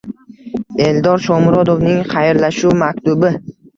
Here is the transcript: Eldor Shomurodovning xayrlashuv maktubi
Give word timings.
Eldor 0.85 1.21
Shomurodovning 1.27 1.99
xayrlashuv 2.15 2.75
maktubi 2.85 3.33